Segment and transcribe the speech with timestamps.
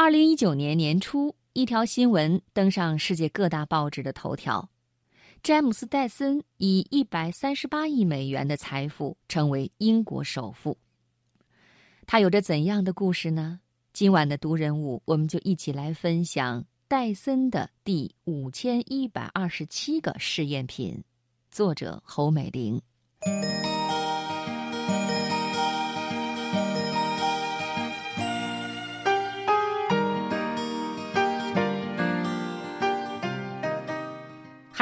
[0.00, 4.70] 二零一九年年初，一条新闻登上世界各大报纸的头条：
[5.42, 10.78] 詹姆斯·戴森以一百三十八亿美元的财富成为英国首富。
[12.06, 13.58] 他有着怎样的故事呢？
[13.92, 21.02] 今晚的读人物，我们就一起来分享戴森的第五千一百二十七个试验品。
[21.50, 22.80] 作者侯美玲。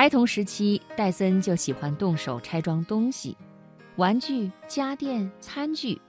[0.07, 3.37] 孩童时期，戴森就喜欢动手拆装东西，
[3.97, 6.01] 玩具、家电、餐具，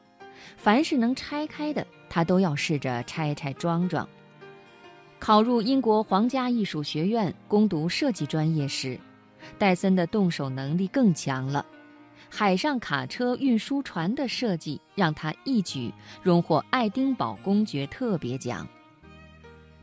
[0.55, 1.83] 凡是能拆开的。
[2.07, 4.07] 他都要试着拆拆装装。
[5.17, 8.99] 考入英国皇家艺术学院攻读设计专业时，
[9.57, 11.65] 戴森的动手能力更强了。
[12.29, 15.91] 海上卡车、运输船的设计让他一举
[16.21, 18.67] 荣获爱丁堡公爵特别奖。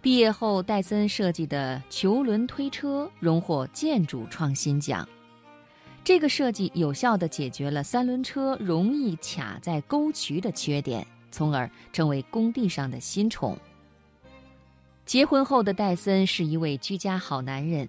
[0.05, 5.09] 毕业后，戴森设计的球轮推车荣获建筑创新奖。
[6.05, 11.07] 这个设计有效地解决了三轮车容易卡在沟渠的缺点。
[11.31, 13.59] 从而成为工地上的新宠。
[15.05, 17.89] 结婚后的戴森是一位居家好男人。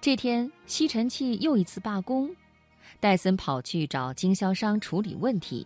[0.00, 2.34] 这天，吸尘器又一次罢工，
[2.98, 5.64] 戴森跑去找经销商处理问题。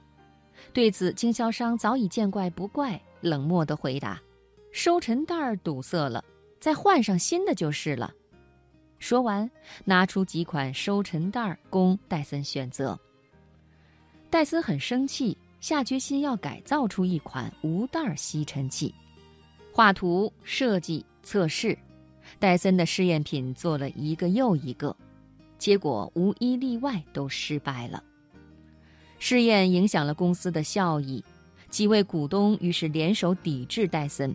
[0.74, 4.20] 对此，经销商早已见怪不怪，冷漠地回答
[4.72, 6.24] ：“收尘袋堵塞了，
[6.60, 8.12] 再换上新的就是了。”
[8.98, 9.50] 说完，
[9.84, 12.98] 拿出几款收尘袋供戴森选择。
[14.30, 15.36] 戴森很生气。
[15.60, 18.94] 下决心要改造出一款无袋吸尘器，
[19.72, 21.76] 画图、设计、测试，
[22.38, 24.96] 戴森的试验品做了一个又一个，
[25.58, 28.00] 结果无一例外都失败了。
[29.18, 31.24] 试验影响了公司的效益，
[31.70, 34.32] 几位股东于是联手抵制戴森。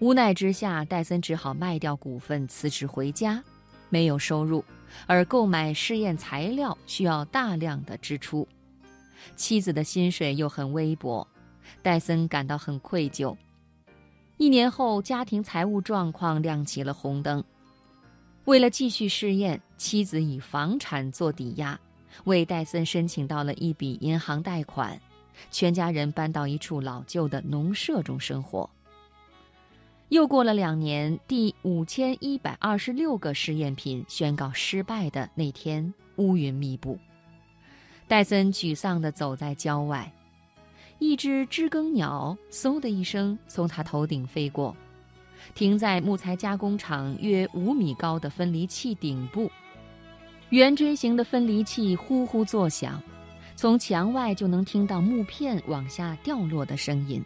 [0.00, 3.42] 无奈之下，戴森只好卖掉股份，辞职回家，
[3.88, 4.64] 没有收入，
[5.06, 8.46] 而购买试验材料需要大量的支出。
[9.36, 11.26] 妻子的薪水又很微薄，
[11.80, 13.34] 戴森感到很愧疚。
[14.36, 17.42] 一年后，家庭财务状况亮起了红灯。
[18.46, 21.78] 为了继续试验，妻子以房产做抵押，
[22.24, 25.00] 为戴森申请到了一笔银行贷款。
[25.50, 28.68] 全家人搬到一处老旧的农舍中生活。
[30.10, 36.98] 又过了两年，第五千一百二十六个试验品宣告失败的那天，乌云密布。
[38.06, 40.12] 戴森沮丧地走在郊外，
[40.98, 44.76] 一只知更鸟嗖的一声从他头顶飞过，
[45.54, 49.50] 停在木材加工厂约五米高的分离器顶部。
[50.50, 53.02] 圆锥形的分离器呼呼作响，
[53.56, 57.24] 从墙外就能听到木片往下掉落的声音。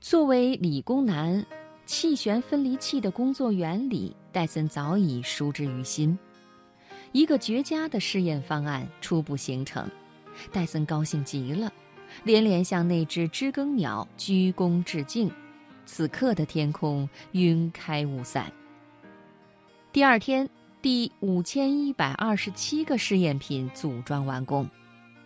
[0.00, 1.44] 作为理工男，
[1.88, 6.16] 气旋分离器的工作原理，戴森早已熟知于心。
[7.12, 9.90] 一个绝佳的试验方案初步形成，
[10.52, 11.72] 戴森高兴极了，
[12.24, 15.32] 连连向那只知更鸟鞠躬致敬。
[15.86, 18.52] 此刻的天空云开雾散。
[19.90, 20.46] 第二天，
[20.82, 24.68] 第五千一百二十七个试验品组装完工，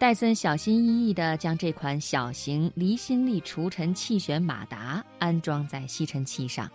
[0.02, 6.68] 戴森小心翼翼地将这款小型离心力除尘气旋马达安装在吸尘器上。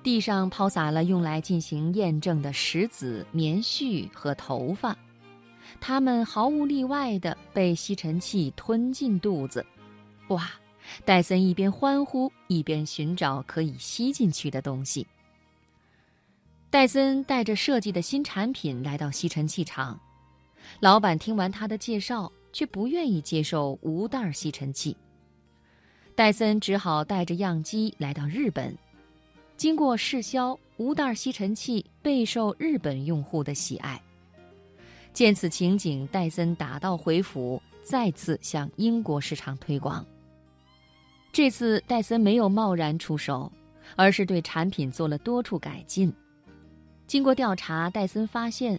[0.00, 4.96] 地上抛洒了用来进行验证的石子、棉絮和头发，
[5.80, 9.66] 它们毫无例外地被吸尘器吞进肚子。
[10.28, 10.48] 哇！
[11.04, 15.04] 戴森一边欢呼，一边寻找可以吸进去的东西。
[16.70, 19.98] 戴森带着设计的新产品来到吸尘器厂，
[20.78, 24.96] 老板听完他的介绍，却不愿意接受无袋吸尘器。
[26.14, 28.76] 戴森只好带着样机来到日本。
[29.56, 34.00] 经过试销，无袋吸尘器备受日本用户的喜爱。
[35.12, 40.04] 见此情景，戴森打道回府，再次向英国市场推广。
[41.32, 43.50] 这次戴森没有贸然出手，
[43.96, 46.12] 而是对产品做了多处改进。
[47.06, 48.78] 经过调查，戴森发现，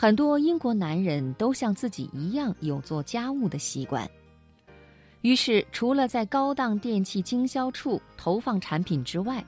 [0.00, 4.10] 很多英国男人都像自己一样有做家务的习惯。
[5.20, 9.44] 于是，除了在高档电器经销处投放产品之外，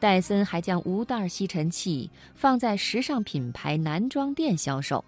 [0.00, 5.04] 戴森还将无袋吸尘器放在时尚品牌男装店销售。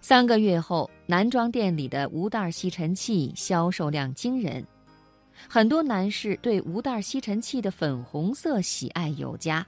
[0.00, 4.66] 三个月后，男装店里的无袋吸尘器销售量惊人，
[5.46, 9.66] 很多男士对无袋吸尘器的粉红色喜爱有加，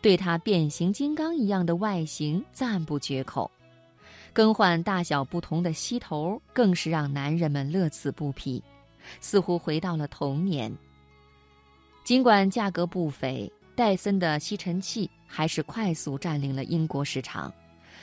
[0.00, 3.50] 对它变形金刚一样的外形赞不绝口。
[4.32, 8.62] 更换大小不同的吸头，更是让男人们乐此不疲，
[9.20, 10.72] 似乎回到了童年。
[12.04, 17.52] 尽管价格不菲，戴森的吸尘器还是快速占领了英国市场，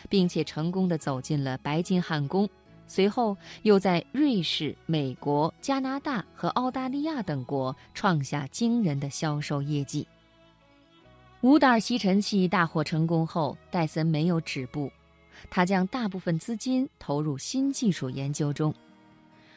[0.09, 2.49] 并且成功地走进了白金汉宫。
[2.87, 10.07] 随后，又在瑞士、美国、加拿大和澳大利亚等国创下惊人的销售业绩。
[11.45, 14.91] 五袋吸尘器大获成功后，戴森没有止步，
[15.47, 18.73] 他将大部分资金投入新技术研究中。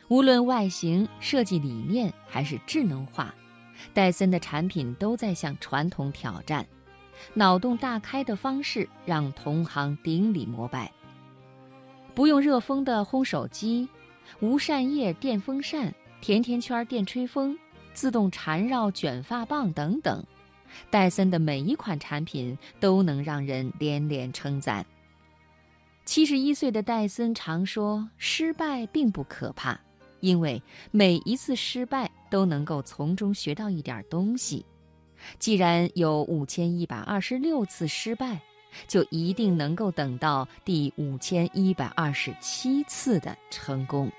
[0.08, 3.34] 无论外形、设计理念还是智能化，
[3.94, 6.66] 戴森的产品都在向传统挑战。
[7.32, 10.92] 脑洞大开的方式让同行顶礼膜拜。
[12.14, 13.88] 不用热风的烘手机，
[14.40, 15.90] 无扇叶电风扇，
[16.20, 17.58] 甜甜圈电吹风，
[17.94, 20.22] 自动缠绕卷发棒等等，
[20.90, 24.84] 戴森的每一款产品都能让人连连称赞。
[26.04, 29.78] 七十一岁的戴森常说：“失败并不可怕，
[30.20, 34.64] 因为每一次失败都能够从中学到一点东西。
[35.38, 38.40] 既然有五千一百二十六次失败。”
[38.86, 44.12] 就一定能够等到第五千一百二十七次的成功。